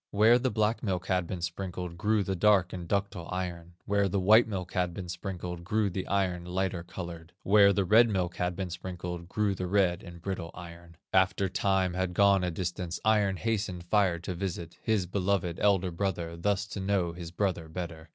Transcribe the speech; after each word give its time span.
Where 0.09 0.39
the 0.39 0.49
black 0.49 0.81
milk 0.81 1.05
had 1.05 1.27
been 1.27 1.43
sprinked, 1.43 1.95
Grew 1.95 2.23
the 2.23 2.35
dark 2.35 2.73
and 2.73 2.87
ductile 2.87 3.29
iron; 3.31 3.75
Where 3.85 4.09
the 4.09 4.19
white 4.19 4.47
milk 4.47 4.71
had 4.73 4.95
been 4.95 5.07
sprinkled, 5.07 5.63
Grew 5.63 5.91
the 5.91 6.07
iron, 6.07 6.43
lighter 6.43 6.81
colored; 6.81 7.33
Where 7.43 7.71
the 7.71 7.85
red 7.85 8.09
milk 8.09 8.37
had 8.37 8.55
been 8.55 8.71
sprinkled, 8.71 9.29
Grew 9.29 9.53
the 9.53 9.67
red 9.67 10.01
and 10.01 10.19
brittle 10.19 10.49
iron. 10.55 10.97
"After 11.13 11.47
Time 11.49 11.93
had 11.93 12.15
gone 12.15 12.43
a 12.43 12.49
distance, 12.49 12.99
Iron 13.05 13.37
hastened 13.37 13.83
Fire 13.83 14.17
to 14.17 14.33
visit, 14.33 14.75
His 14.81 15.05
beloved 15.05 15.59
elder 15.59 15.91
brother, 15.91 16.35
Thus 16.35 16.65
to 16.69 16.79
know 16.79 17.13
his 17.13 17.29
brother 17.29 17.69
better. 17.69 18.09